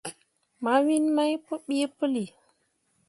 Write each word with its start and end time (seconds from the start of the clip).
Mawin 0.63 1.05
main 1.15 1.37
pǝbeʼ 1.45 1.91
pǝlli. 1.97 2.25